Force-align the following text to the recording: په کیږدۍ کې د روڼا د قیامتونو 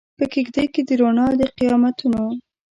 په 0.17 0.25
کیږدۍ 0.33 0.65
کې 0.73 0.81
د 0.87 0.89
روڼا 0.99 1.27
د 1.39 1.41
قیامتونو 1.57 2.23